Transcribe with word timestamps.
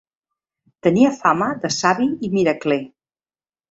Tenia 0.87 1.13
fama 1.19 1.51
de 1.67 1.73
savi 1.79 2.11
i 2.31 2.35
miracler. 2.39 2.85